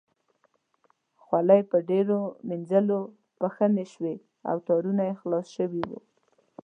خولۍ 1.23 1.61
په 1.71 1.77
ډېرو 1.89 2.19
مینځلو 2.47 2.99
پښنې 3.39 3.85
شوې 3.93 4.15
او 4.49 4.55
تارونه 4.67 5.01
یې 5.09 5.13
خلاص 5.21 5.47
شوي 5.57 5.81
وو. 5.89 5.99